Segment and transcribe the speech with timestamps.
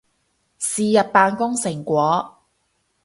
[0.03, 0.03] 是
[0.91, 2.39] 日扮工成果